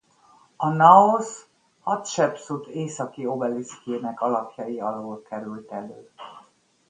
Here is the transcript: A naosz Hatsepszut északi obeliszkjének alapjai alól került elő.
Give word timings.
A 0.57 0.69
naosz 0.69 1.47
Hatsepszut 1.79 2.67
északi 2.67 3.25
obeliszkjének 3.25 4.21
alapjai 4.21 4.79
alól 4.79 5.21
került 5.21 5.71
elő. 5.71 6.11